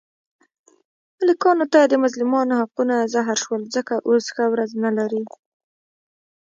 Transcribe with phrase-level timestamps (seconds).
[1.19, 5.23] ملکانو ته د مظلومانو حقونه زهر شول، ځکه اوس ښه ورځ نه لري.